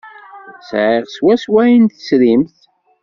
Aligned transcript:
Sɛiɣ 0.69 1.03
swawa 1.13 1.59
ayen 1.63 1.85
ay 1.87 1.91
tesrimt. 1.93 2.57